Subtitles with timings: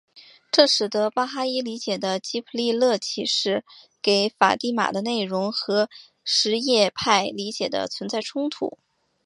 [0.51, 3.63] 这使得巴哈伊理解的吉卜利勒启示
[4.01, 5.91] 给法蒂玛的内容和
[6.23, 8.79] 什叶派理解的存在冲突。